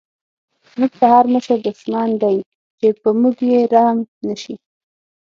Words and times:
موږ 0.79 0.91
ته 0.99 1.05
هر 1.15 1.25
مشر 1.33 1.57
دشمن 1.67 2.09
دی، 2.21 2.37
چی 2.79 2.87
په 3.01 3.09
موږ 3.21 3.35
یې 3.51 3.59
رحم 3.73 3.99
نه 4.27 4.35
شی 4.41 4.55